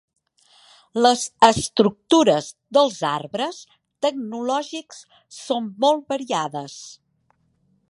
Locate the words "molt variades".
5.85-6.83